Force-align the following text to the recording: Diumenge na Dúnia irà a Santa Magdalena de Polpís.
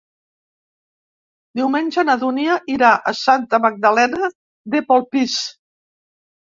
Diumenge 1.59 2.05
na 2.09 2.17
Dúnia 2.25 2.57
irà 2.79 2.91
a 2.97 3.15
Santa 3.23 3.63
Magdalena 3.69 4.35
de 4.77 4.87
Polpís. 4.93 5.41